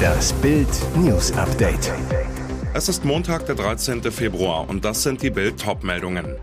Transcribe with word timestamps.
Das 0.00 0.32
Bild 0.34 0.68
News 0.96 1.32
Update. 1.32 1.92
Es 2.74 2.88
ist 2.88 3.04
Montag, 3.04 3.46
der 3.46 3.54
13. 3.54 4.02
Februar 4.10 4.68
und 4.68 4.84
das 4.84 5.02
sind 5.02 5.22
die 5.22 5.30
Bild 5.30 5.60
Topmeldungen. 5.60 6.36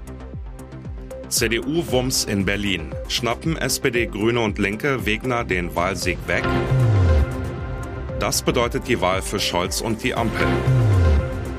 CDU-Wumms 1.30 2.26
in 2.26 2.46
Berlin. 2.46 2.94
Schnappen 3.08 3.58
SPD, 3.58 4.08
Grüne 4.08 4.40
und 4.42 4.60
Linke 4.60 5.06
Wegner 5.06 5.44
den 5.44 5.76
Wahlsieg 5.76 6.18
weg? 6.28 6.44
Das 8.20 8.42
bedeutet 8.42 8.88
die 8.88 9.00
Wahl 9.02 9.22
für 9.22 9.40
Scholz 9.40 9.82
und 9.82 10.04
die 10.04 10.16
Ampel. 10.16 10.48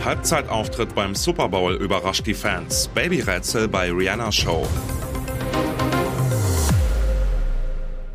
Halbzeitauftritt 0.04 0.94
beim 0.94 1.14
Super 1.14 1.48
Bowl 1.48 1.74
überrascht 1.74 2.26
die 2.26 2.34
Fans. 2.34 2.88
Babyrätsel 2.94 3.68
bei 3.68 3.90
Rihanna 3.90 4.32
Show. 4.32 4.66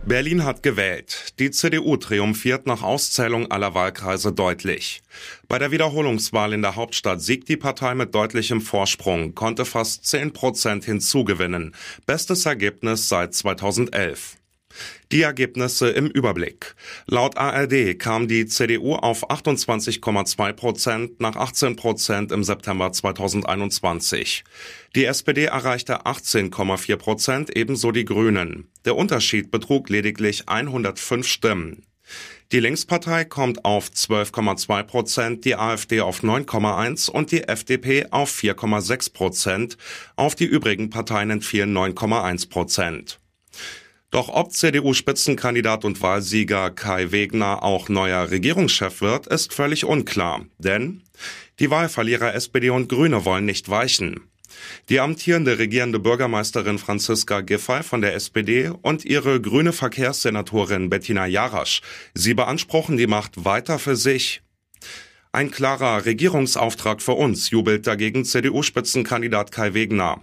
Berlin 0.05 0.43
hat 0.43 0.63
gewählt. 0.63 1.39
Die 1.39 1.49
CDU 1.49 1.95
triumphiert 1.95 2.67
nach 2.67 2.83
Auszählung 2.83 3.50
aller 3.51 3.73
Wahlkreise 3.73 4.33
deutlich. 4.33 5.01
Bei 5.47 5.59
der 5.59 5.71
Wiederholungswahl 5.71 6.51
in 6.51 6.61
der 6.61 6.75
Hauptstadt 6.75 7.21
siegt 7.21 7.47
die 7.47 7.55
Partei 7.55 7.95
mit 7.95 8.14
deutlichem 8.14 8.59
Vorsprung, 8.59 9.33
konnte 9.33 9.64
fast 9.64 10.05
10 10.05 10.33
Prozent 10.33 10.83
hinzugewinnen. 10.83 11.73
Bestes 12.05 12.45
Ergebnis 12.45 13.07
seit 13.07 13.33
2011. 13.33 14.36
Die 15.11 15.21
Ergebnisse 15.21 15.89
im 15.89 16.07
Überblick. 16.07 16.75
Laut 17.07 17.37
ARD 17.37 17.97
kam 18.00 18.27
die 18.27 18.45
CDU 18.45 18.95
auf 18.95 19.29
28,2 19.29 20.54
Prozent 20.54 21.19
nach 21.19 21.36
18 21.36 21.75
Prozent 21.75 22.31
im 22.31 22.43
September 22.43 22.91
2021. 22.91 24.43
Die 24.95 25.05
SPD 25.05 25.45
erreichte 25.45 26.05
18,4 26.05 26.95
Prozent, 26.97 27.55
ebenso 27.55 27.91
die 27.91 28.05
Grünen. 28.05 28.67
Der 28.86 28.95
Unterschied 28.95 29.51
betrug 29.51 29.89
lediglich 29.89 30.50
105 30.50 31.28
Stimmen. 31.28 31.83
Die 32.52 32.59
Linkspartei 32.59 33.25
kommt 33.25 33.66
auf 33.66 33.89
12,2 33.89 34.83
Prozent, 34.83 35.45
die 35.45 35.55
AfD 35.55 36.02
auf 36.02 36.22
9,1 36.22 37.09
und 37.09 37.31
die 37.31 37.44
FDP 37.44 38.05
auf 38.11 38.31
4,6 38.31 39.14
Prozent. 39.14 39.78
Auf 40.16 40.36
die 40.36 40.45
übrigen 40.45 40.92
Parteien 40.92 41.31
entfielen 41.31 41.76
9,1 41.76 42.50
Prozent. 42.50 43.20
Doch 44.14 44.30
ob 44.30 44.52
CDU-Spitzenkandidat 44.52 45.83
und 45.83 46.00
Wahlsieger 46.03 46.69
Kai 46.69 47.11
Wegner 47.11 47.64
auch 47.64 47.89
neuer 47.89 48.30
Regierungschef 48.30 49.02
wird, 49.02 49.25
ist 49.25 49.53
völlig 49.53 49.86
unklar. 49.86 50.45
Denn 50.59 51.02
die 51.58 51.72
Wahlverlierer 51.72 52.36
SPD 52.36 52.70
und 52.70 52.89
Grüne 52.89 53.25
wollen 53.25 53.45
nicht 53.45 53.70
weichen. 53.70 54.30
Die 54.89 55.00
amtierende 55.00 55.58
regierende 55.58 55.97
Bürgermeisterin 55.97 56.78
Franziska 56.78 57.42
Giffey 57.42 57.81
von 57.81 58.02
der 58.02 58.14
SPD 58.14 58.72
und 58.83 59.03
ihre 59.03 59.42
grüne 59.42 59.73
Verkehrssenatorin 59.73 60.92
Bettina 60.92 61.25
Jarasch, 61.25 61.81
sie 62.14 62.36
beanspruchen 62.36 62.98
die 62.98 63.08
Macht 63.08 63.45
weiter 63.45 63.80
für 63.80 63.95
sich. 63.95 64.44
Ein 65.31 65.50
klarer 65.50 66.05
Regierungsauftrag 66.05 67.02
für 67.02 67.14
uns, 67.14 67.50
jubelt 67.50 67.88
dagegen 67.88 68.25
CDU-Spitzenkandidat 68.25 69.52
Kai 69.52 69.73
Wegner. 69.73 70.22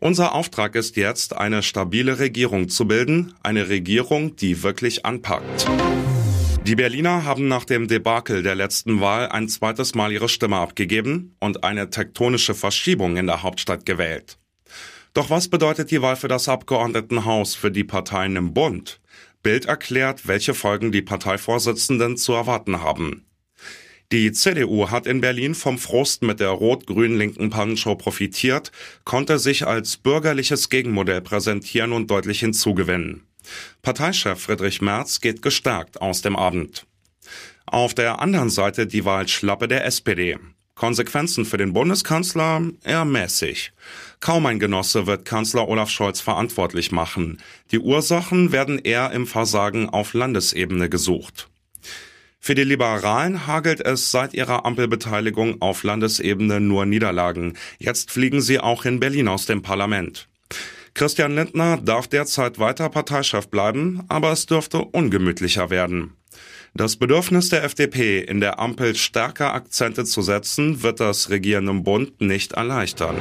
Unser 0.00 0.32
Auftrag 0.34 0.76
ist 0.76 0.96
jetzt, 0.96 1.36
eine 1.36 1.62
stabile 1.64 2.20
Regierung 2.20 2.68
zu 2.68 2.86
bilden, 2.86 3.34
eine 3.42 3.68
Regierung, 3.68 4.36
die 4.36 4.62
wirklich 4.62 5.04
anpackt. 5.04 5.66
Die 6.64 6.76
Berliner 6.76 7.24
haben 7.24 7.48
nach 7.48 7.64
dem 7.64 7.88
Debakel 7.88 8.44
der 8.44 8.54
letzten 8.54 9.00
Wahl 9.00 9.28
ein 9.28 9.48
zweites 9.48 9.96
Mal 9.96 10.12
ihre 10.12 10.28
Stimme 10.28 10.56
abgegeben 10.56 11.34
und 11.40 11.64
eine 11.64 11.90
tektonische 11.90 12.54
Verschiebung 12.54 13.16
in 13.16 13.26
der 13.26 13.42
Hauptstadt 13.42 13.86
gewählt. 13.86 14.38
Doch 15.14 15.30
was 15.30 15.48
bedeutet 15.48 15.90
die 15.90 16.00
Wahl 16.00 16.14
für 16.14 16.28
das 16.28 16.48
Abgeordnetenhaus 16.48 17.56
für 17.56 17.72
die 17.72 17.84
Parteien 17.84 18.36
im 18.36 18.54
Bund? 18.54 19.00
Bild 19.42 19.66
erklärt, 19.66 20.28
welche 20.28 20.54
Folgen 20.54 20.92
die 20.92 21.02
Parteivorsitzenden 21.02 22.16
zu 22.16 22.34
erwarten 22.34 22.82
haben. 22.82 23.27
Die 24.10 24.32
CDU 24.32 24.88
hat 24.88 25.06
in 25.06 25.20
Berlin 25.20 25.54
vom 25.54 25.76
Frust 25.76 26.22
mit 26.22 26.40
der 26.40 26.48
rot-grün-linken 26.48 27.50
Pannenshow 27.50 27.94
profitiert, 27.94 28.72
konnte 29.04 29.38
sich 29.38 29.66
als 29.66 29.98
bürgerliches 29.98 30.70
Gegenmodell 30.70 31.20
präsentieren 31.20 31.92
und 31.92 32.10
deutlich 32.10 32.40
hinzugewinnen. 32.40 33.26
Parteichef 33.82 34.40
Friedrich 34.40 34.80
Merz 34.80 35.20
geht 35.20 35.42
gestärkt 35.42 36.00
aus 36.00 36.22
dem 36.22 36.36
Abend. 36.36 36.86
Auf 37.66 37.92
der 37.92 38.22
anderen 38.22 38.48
Seite 38.48 38.86
die 38.86 39.04
Wahlschlappe 39.04 39.68
der 39.68 39.84
SPD. 39.84 40.38
Konsequenzen 40.74 41.44
für 41.44 41.58
den 41.58 41.74
Bundeskanzler 41.74 42.62
eher 42.84 43.04
mäßig. 43.04 43.72
Kaum 44.20 44.46
ein 44.46 44.58
Genosse 44.58 45.06
wird 45.06 45.26
Kanzler 45.26 45.68
Olaf 45.68 45.90
Scholz 45.90 46.22
verantwortlich 46.22 46.92
machen. 46.92 47.42
Die 47.72 47.78
Ursachen 47.78 48.52
werden 48.52 48.78
eher 48.78 49.10
im 49.10 49.26
Versagen 49.26 49.90
auf 49.90 50.14
Landesebene 50.14 50.88
gesucht. 50.88 51.50
Für 52.40 52.54
die 52.54 52.64
Liberalen 52.64 53.46
hagelt 53.46 53.80
es 53.80 54.10
seit 54.10 54.34
ihrer 54.34 54.64
Ampelbeteiligung 54.64 55.60
auf 55.60 55.82
Landesebene 55.82 56.60
nur 56.60 56.86
Niederlagen. 56.86 57.58
Jetzt 57.78 58.10
fliegen 58.10 58.40
sie 58.40 58.60
auch 58.60 58.84
in 58.84 59.00
Berlin 59.00 59.28
aus 59.28 59.46
dem 59.46 59.62
Parlament. 59.62 60.28
Christian 60.94 61.34
Lindner 61.34 61.76
darf 61.76 62.08
derzeit 62.08 62.58
weiter 62.58 62.88
Parteichef 62.88 63.48
bleiben, 63.48 64.02
aber 64.08 64.32
es 64.32 64.46
dürfte 64.46 64.78
ungemütlicher 64.78 65.70
werden. 65.70 66.14
Das 66.74 66.96
Bedürfnis 66.96 67.48
der 67.48 67.64
FDP, 67.64 68.20
in 68.20 68.40
der 68.40 68.58
Ampel 68.58 68.94
stärker 68.94 69.54
Akzente 69.54 70.04
zu 70.04 70.22
setzen, 70.22 70.82
wird 70.82 71.00
das 71.00 71.30
regierende 71.30 71.74
Bund 71.74 72.20
nicht 72.20 72.52
erleichtern. 72.52 73.16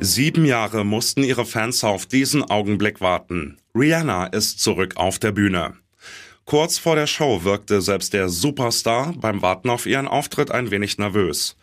Sieben 0.00 0.44
Jahre 0.44 0.84
mussten 0.84 1.22
ihre 1.22 1.46
Fans 1.46 1.84
auf 1.84 2.06
diesen 2.06 2.42
Augenblick 2.42 3.00
warten. 3.00 3.58
Rihanna 3.74 4.26
ist 4.26 4.60
zurück 4.60 4.96
auf 4.96 5.18
der 5.18 5.32
Bühne. 5.32 5.74
Kurz 6.44 6.78
vor 6.78 6.96
der 6.96 7.06
Show 7.06 7.44
wirkte 7.44 7.80
selbst 7.80 8.12
der 8.12 8.28
Superstar 8.28 9.14
beim 9.16 9.42
Warten 9.42 9.70
auf 9.70 9.86
ihren 9.86 10.08
Auftritt 10.08 10.50
ein 10.50 10.70
wenig 10.70 10.98
nervös. 10.98 11.56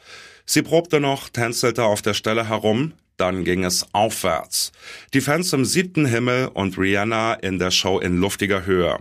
Sie 0.45 0.61
probte 0.61 0.99
noch, 0.99 1.29
tänzelte 1.29 1.83
auf 1.83 2.01
der 2.01 2.13
Stelle 2.13 2.47
herum, 2.47 2.93
dann 3.17 3.43
ging 3.43 3.65
es 3.65 3.85
aufwärts. 3.93 4.71
Die 5.13 5.21
Fans 5.21 5.51
im 5.53 5.65
siebten 5.65 6.05
Himmel 6.05 6.47
und 6.53 6.77
Rihanna 6.77 7.33
in 7.33 7.59
der 7.59 7.71
Show 7.71 7.99
in 7.99 8.17
luftiger 8.17 8.65
Höhe. 8.65 8.97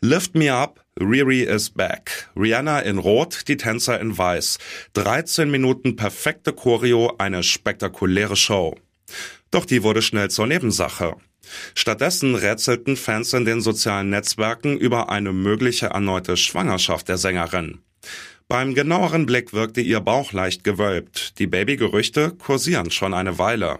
Lift 0.00 0.34
Me 0.34 0.52
Up, 0.52 0.84
Riri 1.00 1.42
is 1.42 1.70
back. 1.70 2.28
Rihanna 2.36 2.80
in 2.80 2.98
Rot, 2.98 3.48
die 3.48 3.56
Tänzer 3.56 4.00
in 4.00 4.18
Weiß. 4.18 4.58
13 4.94 5.50
Minuten 5.50 5.96
perfekte 5.96 6.52
Choreo, 6.52 7.14
eine 7.18 7.42
spektakuläre 7.42 8.36
Show. 8.36 8.76
Doch 9.50 9.64
die 9.64 9.82
wurde 9.82 10.02
schnell 10.02 10.30
zur 10.30 10.46
Nebensache. 10.46 11.16
Stattdessen 11.74 12.34
rätselten 12.34 12.96
Fans 12.96 13.32
in 13.32 13.44
den 13.44 13.60
sozialen 13.60 14.10
Netzwerken 14.10 14.76
über 14.76 15.10
eine 15.10 15.32
mögliche 15.32 15.86
erneute 15.86 16.36
Schwangerschaft 16.36 17.08
der 17.08 17.18
Sängerin. 17.18 17.80
Beim 18.48 18.74
genaueren 18.74 19.26
Blick 19.26 19.52
wirkte 19.52 19.80
ihr 19.80 20.00
Bauch 20.00 20.32
leicht 20.32 20.62
gewölbt. 20.62 21.38
Die 21.38 21.48
Babygerüchte 21.48 22.30
kursieren 22.30 22.90
schon 22.90 23.12
eine 23.12 23.38
Weile. 23.38 23.78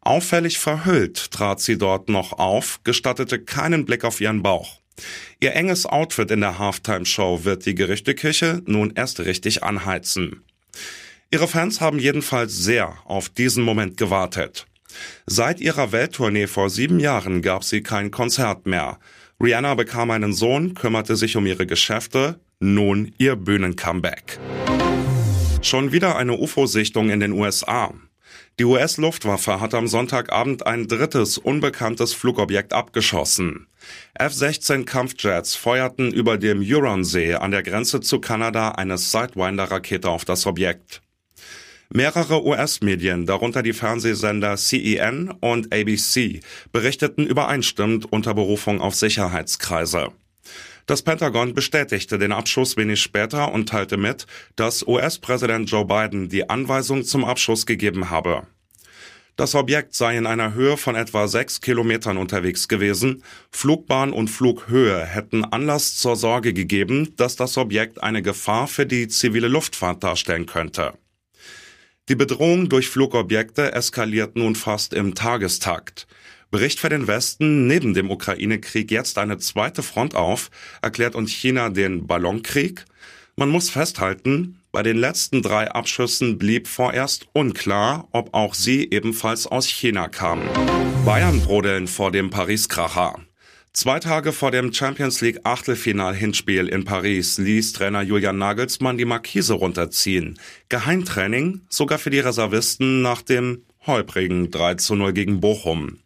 Auffällig 0.00 0.58
verhüllt 0.58 1.30
trat 1.30 1.60
sie 1.60 1.78
dort 1.78 2.08
noch 2.08 2.32
auf, 2.32 2.80
gestattete 2.84 3.38
keinen 3.38 3.84
Blick 3.84 4.04
auf 4.04 4.20
ihren 4.20 4.42
Bauch. 4.42 4.80
Ihr 5.40 5.54
enges 5.54 5.86
Outfit 5.86 6.30
in 6.30 6.40
der 6.40 6.58
Halftime-Show 6.58 7.44
wird 7.44 7.66
die 7.66 7.74
Gerüchteküche 7.74 8.62
nun 8.66 8.92
erst 8.94 9.20
richtig 9.20 9.62
anheizen. 9.62 10.44
Ihre 11.30 11.46
Fans 11.46 11.80
haben 11.80 11.98
jedenfalls 11.98 12.56
sehr 12.56 12.96
auf 13.04 13.28
diesen 13.28 13.62
Moment 13.62 13.96
gewartet. 13.96 14.66
Seit 15.26 15.60
ihrer 15.60 15.92
Welttournee 15.92 16.46
vor 16.46 16.70
sieben 16.70 17.00
Jahren 17.00 17.42
gab 17.42 17.64
sie 17.64 17.82
kein 17.82 18.10
Konzert 18.10 18.66
mehr. 18.66 18.98
Rihanna 19.42 19.74
bekam 19.74 20.10
einen 20.10 20.32
Sohn, 20.32 20.74
kümmerte 20.74 21.16
sich 21.16 21.36
um 21.36 21.46
ihre 21.46 21.66
Geschäfte, 21.66 22.40
nun 22.60 23.12
ihr 23.18 23.36
Bühnencomeback. 23.36 24.38
Schon 25.62 25.92
wieder 25.92 26.16
eine 26.16 26.32
UFO-Sichtung 26.32 27.10
in 27.10 27.20
den 27.20 27.32
USA. 27.32 27.92
Die 28.58 28.64
US-Luftwaffe 28.64 29.60
hat 29.60 29.74
am 29.74 29.86
Sonntagabend 29.86 30.66
ein 30.66 30.88
drittes 30.88 31.38
unbekanntes 31.38 32.12
Flugobjekt 32.12 32.72
abgeschossen. 32.72 33.68
F-16 34.14 34.84
Kampfjets 34.84 35.54
feuerten 35.54 36.12
über 36.12 36.38
dem 36.38 36.60
Huronsee 36.60 37.34
an 37.34 37.52
der 37.52 37.62
Grenze 37.62 38.00
zu 38.00 38.20
Kanada 38.20 38.70
eine 38.70 38.98
Sidewinder-Rakete 38.98 40.10
auf 40.10 40.24
das 40.24 40.46
Objekt. 40.46 41.02
Mehrere 41.90 42.44
US-Medien, 42.44 43.24
darunter 43.24 43.62
die 43.62 43.72
Fernsehsender 43.72 44.58
CEN 44.58 45.30
und 45.40 45.72
ABC, 45.72 46.40
berichteten 46.70 47.26
übereinstimmend 47.26 48.12
unter 48.12 48.34
Berufung 48.34 48.82
auf 48.82 48.94
Sicherheitskreise. 48.94 50.08
Das 50.84 51.00
Pentagon 51.00 51.54
bestätigte 51.54 52.18
den 52.18 52.32
Abschuss 52.32 52.76
wenig 52.76 53.00
später 53.00 53.52
und 53.52 53.70
teilte 53.70 53.96
mit, 53.96 54.26
dass 54.54 54.86
US-Präsident 54.86 55.70
Joe 55.70 55.86
Biden 55.86 56.28
die 56.28 56.50
Anweisung 56.50 57.04
zum 57.04 57.24
Abschuss 57.24 57.64
gegeben 57.64 58.10
habe. 58.10 58.46
Das 59.36 59.54
Objekt 59.54 59.94
sei 59.94 60.18
in 60.18 60.26
einer 60.26 60.52
Höhe 60.52 60.76
von 60.76 60.94
etwa 60.94 61.26
sechs 61.26 61.62
Kilometern 61.62 62.18
unterwegs 62.18 62.68
gewesen. 62.68 63.22
Flugbahn 63.50 64.12
und 64.12 64.28
Flughöhe 64.28 65.06
hätten 65.06 65.44
Anlass 65.44 65.96
zur 65.96 66.16
Sorge 66.16 66.52
gegeben, 66.52 67.14
dass 67.16 67.36
das 67.36 67.56
Objekt 67.56 68.02
eine 68.02 68.20
Gefahr 68.20 68.66
für 68.66 68.84
die 68.84 69.08
zivile 69.08 69.48
Luftfahrt 69.48 70.04
darstellen 70.04 70.44
könnte. 70.44 70.92
Die 72.08 72.14
Bedrohung 72.14 72.70
durch 72.70 72.88
Flugobjekte 72.88 73.72
eskaliert 73.72 74.34
nun 74.34 74.54
fast 74.54 74.94
im 74.94 75.14
Tagestakt. 75.14 76.06
Bricht 76.50 76.80
für 76.80 76.88
den 76.88 77.06
Westen 77.06 77.66
neben 77.66 77.92
dem 77.92 78.10
Ukraine-Krieg 78.10 78.90
jetzt 78.90 79.18
eine 79.18 79.36
zweite 79.36 79.82
Front 79.82 80.14
auf, 80.14 80.50
erklärt 80.80 81.14
uns 81.14 81.30
China 81.30 81.68
den 81.68 82.06
Ballonkrieg? 82.06 82.86
Man 83.36 83.50
muss 83.50 83.68
festhalten, 83.68 84.58
bei 84.72 84.82
den 84.82 84.96
letzten 84.96 85.42
drei 85.42 85.70
Abschüssen 85.70 86.38
blieb 86.38 86.66
vorerst 86.66 87.26
unklar, 87.34 88.08
ob 88.12 88.32
auch 88.32 88.54
sie 88.54 88.88
ebenfalls 88.90 89.46
aus 89.46 89.66
China 89.66 90.08
kamen. 90.08 90.48
Bayern 91.04 91.42
brodeln 91.42 91.86
vor 91.88 92.10
dem 92.10 92.30
Paris-Kracher. 92.30 93.20
Zwei 93.80 94.00
Tage 94.00 94.32
vor 94.32 94.50
dem 94.50 94.72
Champions 94.72 95.20
League 95.20 95.38
Achtelfinal-Hinspiel 95.44 96.66
in 96.66 96.82
Paris 96.82 97.38
ließ 97.38 97.74
Trainer 97.74 98.02
Julian 98.02 98.36
Nagelsmann 98.36 98.98
die 98.98 99.04
Markise 99.04 99.54
runterziehen. 99.54 100.36
Geheimtraining 100.68 101.60
sogar 101.68 101.98
für 101.98 102.10
die 102.10 102.18
Reservisten 102.18 103.02
nach 103.02 103.22
dem 103.22 103.62
holprigen 103.86 104.50
3 104.50 104.74
zu 104.74 104.96
0 104.96 105.12
gegen 105.12 105.38
Bochum. 105.38 106.00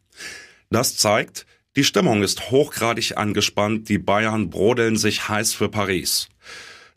Das 0.68 0.98
zeigt, 0.98 1.46
die 1.74 1.84
Stimmung 1.84 2.22
ist 2.22 2.50
hochgradig 2.50 3.16
angespannt, 3.16 3.88
die 3.88 3.96
Bayern 3.96 4.50
brodeln 4.50 4.98
sich 4.98 5.30
heiß 5.30 5.54
für 5.54 5.70
Paris. 5.70 6.28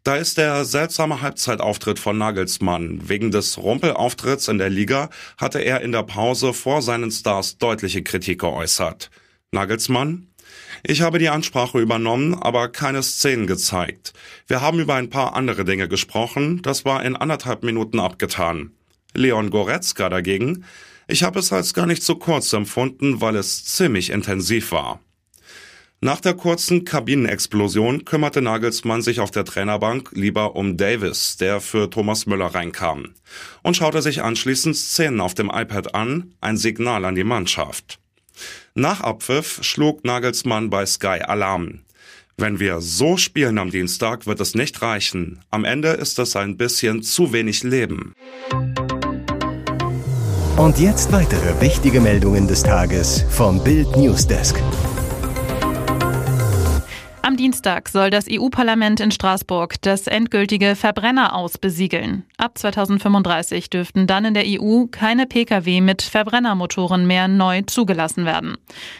Da 0.03 0.17
ist 0.17 0.37
der 0.37 0.65
seltsame 0.65 1.21
Halbzeitauftritt 1.21 1.99
von 1.99 2.17
Nagelsmann. 2.17 3.07
Wegen 3.07 3.31
des 3.31 3.57
Rumpelauftritts 3.57 4.49
in 4.49 4.57
der 4.57 4.71
Liga 4.71 5.09
hatte 5.37 5.59
er 5.59 5.79
in 5.79 5.93
der 5.93 6.03
Pause 6.03 6.51
vor 6.51 6.81
seinen 6.81 7.11
Stars 7.11 7.59
deutliche 7.59 8.03
Kritik 8.03 8.41
geäußert. 8.41 9.09
Nagelsmann? 9.51 10.27
Ich 10.83 11.01
habe 11.01 11.19
die 11.19 11.29
Ansprache 11.29 11.79
übernommen, 11.79 12.35
aber 12.35 12.69
keine 12.69 13.01
Szenen 13.03 13.47
gezeigt. 13.47 14.13
Wir 14.47 14.61
haben 14.61 14.79
über 14.79 14.95
ein 14.95 15.09
paar 15.09 15.35
andere 15.35 15.65
Dinge 15.65 15.87
gesprochen, 15.87 16.61
das 16.61 16.85
war 16.85 17.03
in 17.03 17.15
anderthalb 17.15 17.63
Minuten 17.63 17.99
abgetan. 17.99 18.71
Leon 19.13 19.49
Goretzka 19.49 20.09
dagegen, 20.09 20.65
ich 21.07 21.23
habe 21.23 21.39
es 21.39 21.53
als 21.53 21.73
gar 21.73 21.85
nicht 21.85 22.03
so 22.03 22.15
kurz 22.15 22.51
empfunden, 22.53 23.21
weil 23.21 23.35
es 23.35 23.63
ziemlich 23.65 24.09
intensiv 24.09 24.71
war. 24.71 24.99
Nach 26.01 26.19
der 26.19 26.33
kurzen 26.33 26.85
Kabinenexplosion 26.85 28.05
kümmerte 28.05 28.41
Nagelsmann 28.41 29.01
sich 29.01 29.21
auf 29.21 29.31
der 29.31 29.45
Trainerbank 29.45 30.11
lieber 30.13 30.55
um 30.55 30.77
Davis, 30.77 31.37
der 31.37 31.61
für 31.61 31.89
Thomas 31.89 32.25
Müller 32.25 32.47
reinkam, 32.47 33.13
und 33.63 33.77
schaute 33.77 34.01
sich 34.01 34.21
anschließend 34.21 34.75
Szenen 34.75 35.21
auf 35.21 35.33
dem 35.33 35.49
iPad 35.49 35.95
an, 35.95 36.35
ein 36.41 36.57
Signal 36.57 37.05
an 37.05 37.15
die 37.15 37.23
Mannschaft. 37.23 37.99
Nach 38.73 39.01
Abpfiff 39.01 39.59
schlug 39.61 40.03
Nagelsmann 40.03 40.69
bei 40.69 40.85
Sky 40.85 41.21
Alarm. 41.21 41.79
Wenn 42.37 42.59
wir 42.59 42.81
so 42.81 43.15
spielen 43.15 43.57
am 43.57 43.71
Dienstag, 43.71 44.25
wird 44.27 44.41
es 44.41 44.55
nicht 44.55 44.81
reichen. 44.81 45.39
Am 45.51 45.63
Ende 45.63 45.89
ist 45.89 46.19
es 46.19 46.35
ein 46.35 46.57
bisschen 46.57 47.01
zu 47.01 47.31
wenig 47.31 47.63
Leben. 47.63 48.13
Und 50.57 50.79
jetzt 50.79 51.11
weitere 51.11 51.61
wichtige 51.61 52.01
Meldungen 52.01 52.47
des 52.47 52.63
Tages 52.63 53.25
vom 53.29 53.63
Bild 53.63 53.95
Newsdesk. 53.95 54.55
Am 57.25 57.37
Dienstag 57.37 57.89
soll 57.89 58.11
das 58.11 58.27
EU-Parlament 58.29 58.99
in 58.99 59.09
Straßburg 59.09 59.81
das 59.81 60.05
endgültige 60.05 60.75
Verbrenner 60.75 61.33
besiegeln. 61.57 62.23
Ab 62.37 62.55
2035 62.55 63.71
dürften 63.71 64.05
dann 64.05 64.25
in 64.25 64.35
der 64.35 64.43
EU 64.45 64.85
keine 64.91 65.25
Pkw 65.25 65.81
mit 65.81 66.03
Verbrennermotoren 66.03 67.07
mehr 67.07 67.27
neu 67.27 67.63
zugelassen 67.63 68.25
werden. 68.25 68.57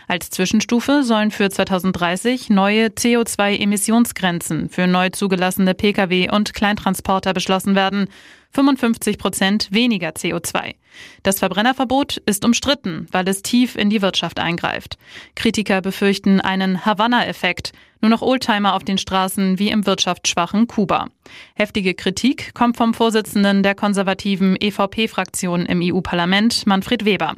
Als 0.08 0.32
Zwischenstufe 0.32 1.04
sollen 1.04 1.30
für 1.30 1.52
2030 1.52 2.50
neue 2.50 2.88
CO2-Emissionsgrenzen 2.88 4.70
für 4.70 4.88
neu 4.88 5.12
zugelassene 5.12 5.76
Pkw 5.76 6.32
und 6.32 6.56
Kleintransporter 6.56 7.32
beschlossen 7.32 7.76
werden. 7.76 8.08
55 8.56 9.18
Prozent 9.18 9.68
weniger 9.72 10.10
CO2. 10.10 10.76
Das 11.24 11.40
Verbrennerverbot 11.40 12.18
ist 12.26 12.46
umstritten, 12.46 13.06
weil 13.12 13.28
es 13.28 13.42
tief 13.42 13.76
in 13.76 13.90
die 13.90 14.02
Wirtschaft 14.02 14.40
eingreift. 14.40 14.98
Kritiker 15.36 15.82
befürchten 15.82 16.40
einen 16.40 16.86
Havanna-Effekt, 16.86 17.74
nur 18.02 18.10
noch 18.10 18.22
Oldtimer 18.22 18.76
auf 18.76 18.84
den 18.84 18.98
Straßen 18.98 19.60
wie 19.60 19.70
im 19.70 19.86
wirtschaftsschwachen 19.86 20.68
Kuba. 20.68 21.10
Heftige 21.56 21.94
Kritik 21.96 22.54
kommt 22.54 22.78
vom 22.78 22.94
Vorsitzenden 22.94 23.62
der 23.62 23.76
konservativen 23.76 24.56
EVP-Fraktion 24.60 25.66
im 25.66 25.82
EU-Parlament, 25.84 26.66
Manfred 26.66 27.04
Weber. 27.04 27.36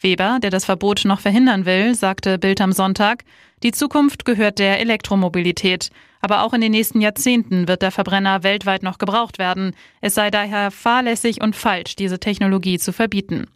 Weber, 0.00 0.38
der 0.40 0.50
das 0.50 0.64
Verbot 0.64 1.02
noch 1.04 1.20
verhindern 1.20 1.66
will, 1.66 1.94
sagte 1.94 2.38
Bild 2.38 2.60
am 2.60 2.72
Sonntag, 2.72 3.24
die 3.62 3.72
Zukunft 3.72 4.24
gehört 4.24 4.58
der 4.58 4.80
Elektromobilität. 4.80 5.90
Aber 6.24 6.42
auch 6.42 6.54
in 6.54 6.62
den 6.62 6.72
nächsten 6.72 7.02
Jahrzehnten 7.02 7.68
wird 7.68 7.82
der 7.82 7.90
Verbrenner 7.90 8.42
weltweit 8.42 8.82
noch 8.82 8.96
gebraucht 8.96 9.38
werden. 9.38 9.76
Es 10.00 10.14
sei 10.14 10.30
daher 10.30 10.70
fahrlässig 10.70 11.42
und 11.42 11.54
falsch, 11.54 11.96
diese 11.96 12.18
Technologie 12.18 12.78
zu 12.78 12.94
verbieten. 12.94 13.46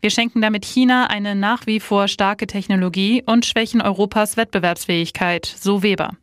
Wir 0.00 0.10
schenken 0.10 0.40
damit 0.40 0.64
China 0.64 1.06
eine 1.06 1.36
nach 1.36 1.68
wie 1.68 1.78
vor 1.78 2.08
starke 2.08 2.48
Technologie 2.48 3.22
und 3.24 3.46
schwächen 3.46 3.80
Europas 3.80 4.36
Wettbewerbsfähigkeit, 4.36 5.46
so 5.46 5.84
Weber. 5.84 6.16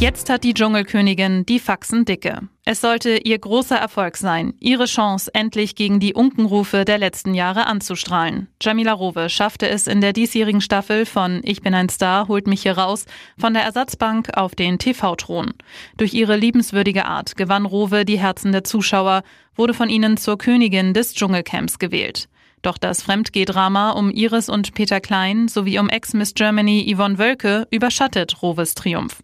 Jetzt 0.00 0.30
hat 0.30 0.44
die 0.44 0.54
Dschungelkönigin 0.54 1.44
die 1.44 1.58
Faxen 1.58 2.06
dicke. 2.06 2.48
Es 2.64 2.80
sollte 2.80 3.18
ihr 3.18 3.38
großer 3.38 3.76
Erfolg 3.76 4.16
sein, 4.16 4.54
ihre 4.58 4.86
Chance, 4.86 5.30
endlich 5.34 5.74
gegen 5.74 6.00
die 6.00 6.14
Unkenrufe 6.14 6.86
der 6.86 6.96
letzten 6.96 7.34
Jahre 7.34 7.66
anzustrahlen. 7.66 8.48
Jamila 8.62 8.94
Rowe 8.94 9.28
schaffte 9.28 9.68
es 9.68 9.86
in 9.86 10.00
der 10.00 10.14
diesjährigen 10.14 10.62
Staffel 10.62 11.04
von 11.04 11.42
Ich 11.44 11.60
bin 11.60 11.74
ein 11.74 11.90
Star, 11.90 12.28
holt 12.28 12.46
mich 12.46 12.62
hier 12.62 12.78
raus, 12.78 13.04
von 13.36 13.52
der 13.52 13.62
Ersatzbank 13.62 14.38
auf 14.38 14.54
den 14.54 14.78
TV-Thron. 14.78 15.52
Durch 15.98 16.14
ihre 16.14 16.36
liebenswürdige 16.36 17.04
Art 17.04 17.36
gewann 17.36 17.66
Rowe 17.66 18.06
die 18.06 18.18
Herzen 18.18 18.52
der 18.52 18.64
Zuschauer, 18.64 19.22
wurde 19.54 19.74
von 19.74 19.90
ihnen 19.90 20.16
zur 20.16 20.38
Königin 20.38 20.94
des 20.94 21.12
Dschungelcamps 21.12 21.78
gewählt. 21.78 22.30
Doch 22.62 22.78
das 22.78 23.02
Fremdgehdrama 23.02 23.90
um 23.90 24.10
Iris 24.10 24.48
und 24.48 24.72
Peter 24.72 25.00
Klein 25.00 25.48
sowie 25.48 25.78
um 25.78 25.90
Ex-Miss 25.90 26.32
Germany 26.32 26.90
Yvonne 26.90 27.18
Wölke 27.18 27.68
überschattet 27.70 28.40
Roves 28.40 28.74
Triumph. 28.74 29.22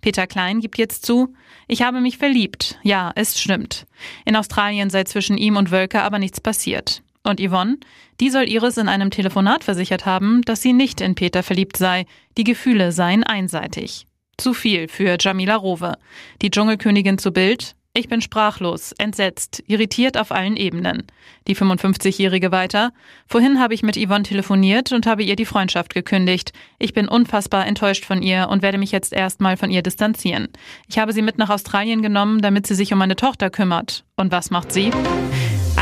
Peter 0.00 0.26
Klein 0.26 0.60
gibt 0.60 0.78
jetzt 0.78 1.06
zu, 1.06 1.34
ich 1.68 1.82
habe 1.82 2.00
mich 2.00 2.18
verliebt. 2.18 2.78
Ja, 2.82 3.12
es 3.14 3.40
stimmt. 3.40 3.86
In 4.24 4.36
Australien 4.36 4.90
sei 4.90 5.04
zwischen 5.04 5.38
ihm 5.38 5.56
und 5.56 5.70
Wölke 5.70 6.02
aber 6.02 6.18
nichts 6.18 6.40
passiert. 6.40 7.02
Und 7.24 7.40
Yvonne, 7.40 7.78
die 8.20 8.30
soll 8.30 8.48
Iris 8.48 8.76
in 8.76 8.88
einem 8.88 9.10
Telefonat 9.10 9.64
versichert 9.64 10.06
haben, 10.06 10.42
dass 10.42 10.60
sie 10.62 10.72
nicht 10.72 11.00
in 11.00 11.14
Peter 11.14 11.42
verliebt 11.42 11.76
sei. 11.76 12.06
Die 12.36 12.44
Gefühle 12.44 12.92
seien 12.92 13.22
einseitig. 13.22 14.06
Zu 14.36 14.54
viel 14.54 14.88
für 14.88 15.16
Jamila 15.20 15.56
Rowe. 15.56 15.96
Die 16.40 16.50
Dschungelkönigin 16.50 17.18
zu 17.18 17.32
Bild. 17.32 17.76
Ich 17.94 18.08
bin 18.08 18.22
sprachlos, 18.22 18.92
entsetzt, 18.92 19.62
irritiert 19.66 20.16
auf 20.16 20.32
allen 20.32 20.56
Ebenen. 20.56 21.02
Die 21.46 21.54
55-Jährige 21.54 22.50
weiter. 22.50 22.90
Vorhin 23.26 23.60
habe 23.60 23.74
ich 23.74 23.82
mit 23.82 23.98
Yvonne 23.98 24.22
telefoniert 24.22 24.92
und 24.92 25.04
habe 25.04 25.22
ihr 25.22 25.36
die 25.36 25.44
Freundschaft 25.44 25.92
gekündigt. 25.92 26.52
Ich 26.78 26.94
bin 26.94 27.06
unfassbar 27.06 27.66
enttäuscht 27.66 28.06
von 28.06 28.22
ihr 28.22 28.48
und 28.48 28.62
werde 28.62 28.78
mich 28.78 28.92
jetzt 28.92 29.12
erstmal 29.12 29.58
von 29.58 29.70
ihr 29.70 29.82
distanzieren. 29.82 30.48
Ich 30.88 30.98
habe 30.98 31.12
sie 31.12 31.20
mit 31.20 31.36
nach 31.36 31.50
Australien 31.50 32.00
genommen, 32.00 32.40
damit 32.40 32.66
sie 32.66 32.76
sich 32.76 32.94
um 32.94 32.98
meine 32.98 33.16
Tochter 33.16 33.50
kümmert. 33.50 34.04
Und 34.16 34.32
was 34.32 34.50
macht 34.50 34.72
sie? 34.72 34.90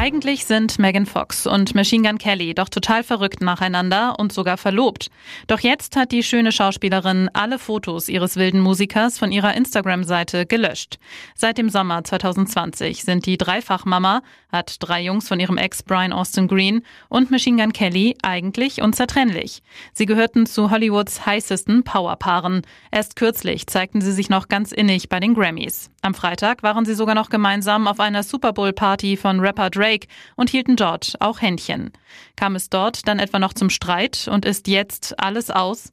Eigentlich 0.02 0.46
sind 0.46 0.78
Megan 0.78 1.04
Fox 1.04 1.46
und 1.46 1.74
Machine 1.74 2.08
Gun 2.08 2.16
Kelly 2.16 2.54
doch 2.54 2.70
total 2.70 3.02
verrückt 3.04 3.42
nacheinander 3.42 4.18
und 4.18 4.32
sogar 4.32 4.56
verlobt. 4.56 5.10
Doch 5.46 5.60
jetzt 5.60 5.94
hat 5.94 6.10
die 6.10 6.22
schöne 6.22 6.52
Schauspielerin 6.52 7.28
alle 7.34 7.58
Fotos 7.58 8.08
ihres 8.08 8.36
wilden 8.36 8.60
Musikers 8.60 9.18
von 9.18 9.30
ihrer 9.30 9.54
Instagram-Seite 9.54 10.46
gelöscht. 10.46 10.98
Seit 11.34 11.58
dem 11.58 11.68
Sommer 11.68 12.02
2020 12.02 13.04
sind 13.04 13.26
die 13.26 13.36
Dreifachmama, 13.36 14.22
hat 14.50 14.76
drei 14.80 15.02
Jungs 15.02 15.28
von 15.28 15.38
ihrem 15.38 15.58
Ex 15.58 15.82
Brian 15.82 16.14
Austin 16.14 16.48
Green 16.48 16.80
und 17.10 17.30
Machine 17.30 17.62
Gun 17.62 17.74
Kelly 17.74 18.16
eigentlich 18.22 18.80
unzertrennlich. 18.80 19.60
Sie 19.92 20.06
gehörten 20.06 20.46
zu 20.46 20.70
Hollywoods 20.70 21.26
heißesten 21.26 21.84
Powerpaaren. 21.84 22.62
Erst 22.90 23.16
kürzlich 23.16 23.66
zeigten 23.66 24.00
sie 24.00 24.12
sich 24.12 24.30
noch 24.30 24.48
ganz 24.48 24.72
innig 24.72 25.10
bei 25.10 25.20
den 25.20 25.34
Grammys. 25.34 25.90
Am 26.00 26.14
Freitag 26.14 26.62
waren 26.62 26.86
sie 26.86 26.94
sogar 26.94 27.14
noch 27.14 27.28
gemeinsam 27.28 27.86
auf 27.86 28.00
einer 28.00 28.22
Super 28.22 28.54
Bowl 28.54 28.72
Party 28.72 29.18
von 29.18 29.40
Rapper 29.40 29.68
Drake 29.68 29.89
und 30.36 30.50
hielten 30.50 30.76
dort 30.76 31.14
auch 31.20 31.40
Händchen. 31.40 31.92
Kam 32.36 32.56
es 32.56 32.70
dort 32.70 33.06
dann 33.08 33.18
etwa 33.18 33.38
noch 33.38 33.52
zum 33.52 33.70
Streit 33.70 34.28
und 34.30 34.44
ist 34.44 34.68
jetzt 34.68 35.18
alles 35.18 35.50
aus? 35.50 35.92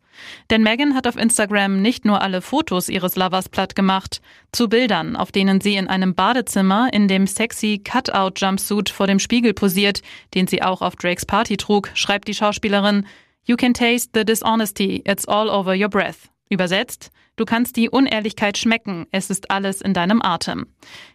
Denn 0.50 0.64
Megan 0.64 0.96
hat 0.96 1.08
auf 1.08 1.16
Instagram 1.16 1.82
nicht 1.82 2.06
nur 2.06 2.22
alle 2.22 2.42
Fotos 2.42 2.90
ihres 2.90 3.16
Lovers 3.16 3.50
platt 3.50 3.76
gemacht, 3.76 4.22
zu 4.52 4.68
Bildern, 4.68 5.16
auf 5.16 5.32
denen 5.32 5.62
sie 5.62 5.76
in 5.76 5.88
einem 5.88 6.16
Badezimmer 6.16 6.90
in 6.92 7.08
dem 7.08 7.28
sexy 7.28 7.82
Cutout-Jumpsuit 7.84 8.90
vor 8.90 9.08
dem 9.08 9.20
Spiegel 9.20 9.54
posiert, 9.54 10.02
den 10.34 10.48
sie 10.48 10.64
auch 10.64 10.82
auf 10.82 10.96
Drakes 10.96 11.26
Party 11.26 11.58
trug, 11.58 11.90
schreibt 11.94 12.28
die 12.28 12.34
Schauspielerin, 12.34 13.06
You 13.46 13.56
can 13.56 13.74
taste 13.74 14.10
the 14.14 14.26
dishonesty, 14.26 15.02
it's 15.06 15.28
all 15.28 15.50
over 15.50 15.74
your 15.74 15.90
breath. 15.90 16.30
Übersetzt, 16.50 17.12
du 17.38 17.46
kannst 17.46 17.78
die 17.78 17.90
Unehrlichkeit 17.90 18.58
schmecken, 18.58 19.08
es 19.12 19.30
ist 19.30 19.50
alles 19.50 19.82
in 19.82 19.94
deinem 19.94 20.22
Atem. 20.22 20.68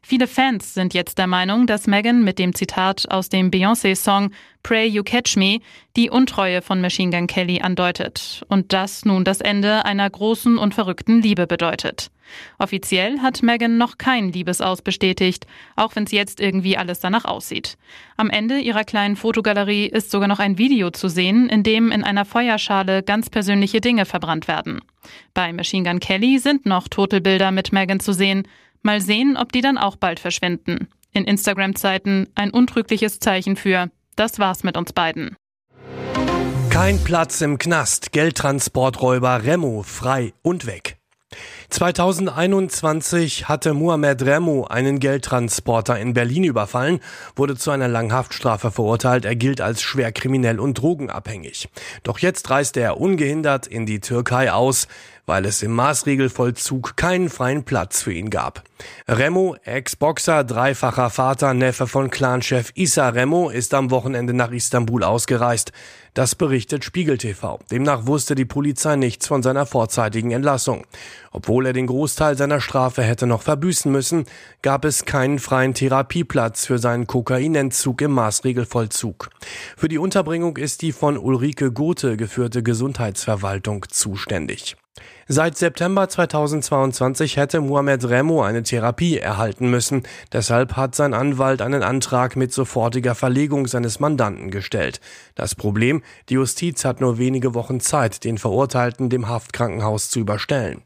Viele 0.03 0.27
Fans 0.27 0.73
sind 0.73 0.95
jetzt 0.95 1.19
der 1.19 1.27
Meinung, 1.27 1.67
dass 1.67 1.87
Megan 1.87 2.25
mit 2.25 2.39
dem 2.39 2.55
Zitat 2.55 3.11
aus 3.11 3.29
dem 3.29 3.51
Beyoncé-Song 3.51 4.31
Pray 4.63 4.87
You 4.87 5.03
Catch 5.03 5.37
Me 5.37 5.59
die 5.97 6.09
Untreue 6.09 6.63
von 6.63 6.81
Machine 6.81 7.11
Gun 7.11 7.27
Kelly 7.27 7.61
andeutet 7.61 8.45
und 8.49 8.73
das 8.73 9.05
nun 9.05 9.25
das 9.25 9.41
Ende 9.41 9.85
einer 9.85 10.09
großen 10.09 10.57
und 10.57 10.75
verrückten 10.75 11.21
Liebe 11.21 11.47
bedeutet. 11.47 12.11
Offiziell 12.59 13.21
hat 13.21 13.43
Megan 13.43 13.79
noch 13.79 13.99
kein 13.99 14.33
Liebesaus 14.33 14.83
bestätigt, 14.83 15.47
auch 15.77 15.97
wenn 15.97 16.05
es 16.05 16.13
jetzt 16.13 16.41
irgendwie 16.41 16.77
alles 16.77 17.01
danach 17.01 17.25
aussieht. 17.25 17.77
Am 18.17 18.31
Ende 18.31 18.59
ihrer 18.59 18.85
kleinen 18.85 19.17
Fotogalerie 19.17 19.87
ist 19.87 20.11
sogar 20.11 20.29
noch 20.29 20.39
ein 20.39 20.59
Video 20.59 20.91
zu 20.91 21.09
sehen, 21.09 21.49
in 21.49 21.63
dem 21.63 21.91
in 21.91 22.05
einer 22.05 22.25
Feuerschale 22.25 23.03
ganz 23.03 23.29
persönliche 23.31 23.81
Dinge 23.81 24.07
verbrannt 24.07 24.49
werden. 24.49 24.81
Bei 25.35 25.53
Machine 25.53 25.89
Gun 25.89 26.01
Kelly 26.01 26.12
sind 26.39 26.67
noch 26.67 26.89
Totelbilder 26.89 27.51
mit 27.51 27.73
Megan 27.73 28.01
zu 28.01 28.13
sehen. 28.13 28.49
Mal 28.83 29.01
sehen, 29.01 29.37
ob 29.37 29.53
die 29.53 29.61
dann 29.61 29.79
auch 29.79 29.97
bald 29.97 30.21
verschwinden. 30.21 30.89
In 31.13 31.25
Instagram-Zeiten 31.25 32.29
ein 32.35 32.51
untrügliches 32.51 33.19
Zeichen 33.19 33.57
für 33.57 33.91
das 34.17 34.39
war's 34.39 34.63
mit 34.63 34.77
uns 34.77 34.93
beiden. 34.93 35.37
Kein 36.71 37.03
Platz 37.05 37.41
im 37.41 37.59
Knast. 37.59 38.13
Geldtransporträuber 38.13 39.45
Remo 39.45 39.83
frei 39.83 40.33
und 40.43 40.67
weg. 40.67 40.97
2021 41.71 43.49
hatte 43.49 43.73
Mohamed 43.73 44.23
Remo 44.23 44.65
einen 44.65 44.99
Geldtransporter 45.01 45.99
in 45.99 46.13
Berlin 46.13 46.45
überfallen, 46.45 47.01
wurde 47.37 47.57
zu 47.57 47.71
einer 47.71 47.89
langen 47.89 48.13
Haftstrafe 48.13 48.71
verurteilt. 48.71 49.25
Er 49.25 49.37
gilt 49.37 49.61
als 49.61 49.81
schwer 49.81 50.13
kriminell 50.13 50.61
und 50.61 50.75
drogenabhängig. 50.75 51.69
Doch 52.03 52.19
jetzt 52.19 52.51
reiste 52.51 52.81
er 52.81 53.01
ungehindert 53.01 53.67
in 53.67 53.87
die 53.87 54.01
Türkei 54.01 54.53
aus 54.53 54.89
weil 55.27 55.47
es 55.47 55.63
im 55.63 55.73
Maßregelvollzug 55.73 56.97
keinen 56.97 57.31
freien 57.31 57.65
Platz 57.65 58.03
für 58.03 58.13
ihn 58.13 58.31
gab. 58.31 58.63
Remo, 59.07 59.57
Ex-Boxer, 59.65 60.45
dreifacher 60.45 61.11
Vater, 61.11 61.55
Neffe 61.55 61.87
von 61.87 62.11
Clanchef 62.11 62.73
Issa 62.75 63.11
Remo, 63.11 63.49
ist 63.49 63.75
am 63.75 63.91
Wochenende 63.91 64.35
nach 64.35 64.51
Istanbul 64.51 65.05
ausgereist. 65.05 65.73
Das 66.15 66.35
berichtet 66.35 66.85
Spiegel 66.85 67.17
TV. 67.17 67.59
Demnach 67.71 68.07
wusste 68.07 68.35
die 68.35 68.45
Polizei 68.45 68.97
nichts 68.97 69.27
von 69.27 69.43
seiner 69.43 69.65
vorzeitigen 69.65 70.33
Entlassung. 70.33 70.85
Obwohl 71.31 71.67
er 71.67 71.73
den 71.73 71.87
Großteil 71.87 72.37
seiner 72.37 72.61
Strafe 72.61 73.03
hätte 73.03 73.27
noch 73.27 73.43
verbüßen 73.43 73.91
müssen, 73.91 74.27
gab 74.61 74.85
es 74.85 75.07
keinen 75.07 75.39
freien 75.39 75.73
Therapieplatz 75.73 76.67
für 76.67 76.79
seinen 76.79 77.07
Kokainentzug 77.07 78.03
im 78.03 78.13
Maßregelvollzug. 78.13 79.31
Für 79.77 79.89
die 79.89 79.99
Unterbringung 79.99 80.59
ist 80.59 80.83
die 80.83 80.93
von 80.93 81.17
Ulrike 81.17 81.73
Gothe 81.73 82.19
geführte 82.19 82.63
Gesundheitsverwaltung 82.63 83.87
zuständig. 83.89 84.77
Seit 85.29 85.57
September 85.57 86.09
2022 86.09 87.39
hätte 87.39 87.63
Mohamed 87.63 88.07
Remo 88.09 88.43
eine 88.43 88.63
Therapie 88.63 89.19
erhalten 89.19 89.71
müssen. 89.71 90.03
Deshalb 90.33 90.77
hat 90.77 90.95
sein 90.95 91.15
Anwalt 91.15 91.63
einen 91.63 91.83
Antrag 91.83 92.37
mit 92.37 92.53
sofortiger 92.53 93.15
Verlegung 93.15 93.67
seines 93.67 93.99
Mandanten 93.99 94.51
gestellt. 94.51 95.01
Das 95.35 95.55
Problem, 95.55 96.03
die 96.29 96.35
Justiz 96.35 96.85
hat 96.85 97.01
nur 97.01 97.17
wenige 97.17 97.55
Wochen 97.55 97.81
Zeit, 97.81 98.25
den 98.25 98.37
Verurteilten 98.37 99.09
dem 99.09 99.29
Haftkrankenhaus 99.29 100.11
zu 100.11 100.21
überstellen. 100.21 100.83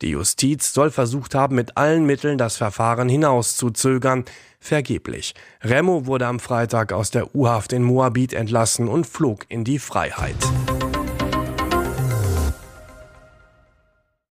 Die 0.00 0.10
Justiz 0.10 0.72
soll 0.72 0.92
versucht 0.92 1.34
haben, 1.34 1.56
mit 1.56 1.76
allen 1.76 2.06
Mitteln 2.06 2.38
das 2.38 2.56
Verfahren 2.56 3.08
hinauszuzögern. 3.08 4.26
Vergeblich. 4.60 5.34
Remo 5.62 6.06
wurde 6.06 6.26
am 6.26 6.38
Freitag 6.38 6.92
aus 6.92 7.10
der 7.10 7.34
U-Haft 7.34 7.72
in 7.72 7.82
Moabit 7.82 8.32
entlassen 8.32 8.86
und 8.86 9.08
flog 9.08 9.44
in 9.48 9.64
die 9.64 9.80
Freiheit. 9.80 10.36